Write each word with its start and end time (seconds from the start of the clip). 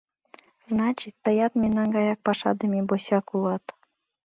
Значит, 0.71 1.13
тыят 1.23 1.53
мемнан 1.61 1.87
гаяк 1.95 2.19
пашадыме 2.25 2.79
босяк 2.89 3.25
улат...». 3.35 3.63